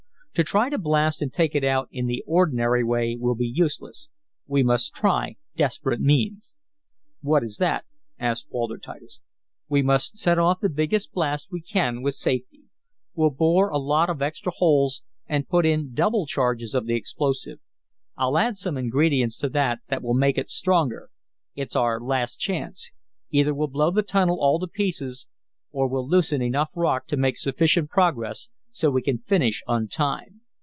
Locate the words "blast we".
11.11-11.59